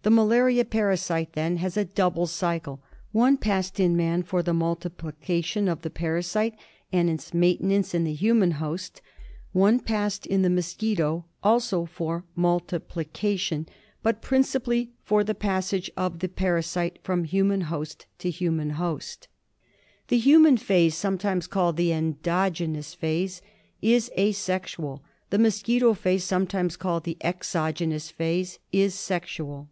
J 0.00 0.10
The 0.10 0.16
malaria 0.16 0.64
parasite 0.64 1.34
then 1.34 1.58
has 1.58 1.76
a 1.76 1.84
double 1.84 2.26
cycle, 2.26 2.80
one 3.12 3.36
passed 3.36 3.78
in 3.78 3.94
man 3.94 4.22
for 4.22 4.42
the 4.42 4.54
multiplication 4.54 5.68
of 5.68 5.82
the 5.82 5.90
parasite 5.90 6.54
and 6.90 7.10
its 7.10 7.34
maintenance 7.34 7.92
in 7.92 8.04
the 8.04 8.14
human 8.14 8.52
host; 8.52 9.02
one 9.52 9.78
passed 9.78 10.24
in 10.24 10.40
the 10.40 10.48
mosquito, 10.48 11.26
also 11.44 11.84
for 11.84 12.24
multiplication, 12.34 13.66
but 14.02 14.22
principally 14.22 14.92
for 15.04 15.22
the 15.22 15.34
passage 15.34 15.90
of 15.94 16.20
the 16.20 16.28
parasite 16.30 16.98
from 17.02 17.24
human 17.24 17.60
host 17.60 18.06
to 18.20 18.30
human 18.30 18.70
host. 18.80 19.28
CmniJit— 19.28 19.28
Tenlui. 19.28 20.08
MALARIA. 20.08 20.08
99 20.08 20.08
The 20.08 20.18
human 20.24 20.56
phase, 20.56 20.94
sometimes 20.94 21.46
called 21.46 21.76
the 21.76 21.92
endogenous 21.92 22.94
phase, 22.94 23.42
is 23.82 24.10
asexual; 24.18 25.04
the 25.28 25.38
mosquito 25.38 25.92
phase, 25.92 26.24
sometimes 26.24 26.78
called 26.78 27.04
the 27.04 27.18
exogenous 27.20 28.08
phase, 28.10 28.58
is 28.72 28.94
sexual. 28.94 29.68